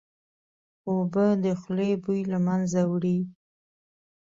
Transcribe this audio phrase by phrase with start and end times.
[0.89, 3.17] اوبه د خولې بوی له منځه وړي